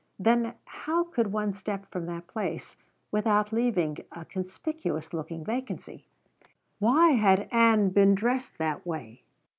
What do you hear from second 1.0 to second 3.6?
could one step from that place without